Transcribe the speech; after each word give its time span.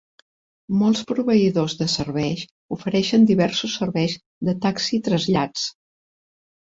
Molts 0.77 1.01
proveïdors 1.11 1.75
de 1.81 1.87
serveis 1.97 2.45
ofereixen 2.77 3.29
diversos 3.33 3.77
serveis 3.83 4.17
de 4.51 4.57
taxi 4.65 4.91
i 4.99 5.03
trasllats. 5.09 5.67